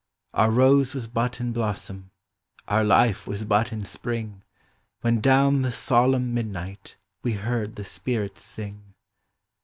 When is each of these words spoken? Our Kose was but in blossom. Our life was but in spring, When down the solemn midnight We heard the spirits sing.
Our 0.33 0.49
Kose 0.51 0.95
was 0.95 1.05
but 1.05 1.39
in 1.39 1.53
blossom. 1.53 2.09
Our 2.67 2.83
life 2.83 3.27
was 3.27 3.43
but 3.43 3.71
in 3.71 3.85
spring, 3.85 4.41
When 5.01 5.21
down 5.21 5.61
the 5.61 5.71
solemn 5.71 6.33
midnight 6.33 6.97
We 7.21 7.33
heard 7.33 7.75
the 7.75 7.83
spirits 7.83 8.41
sing. 8.43 8.95